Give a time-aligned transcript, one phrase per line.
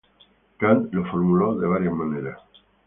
[0.63, 2.39] Kant lo formuló de varias maneras.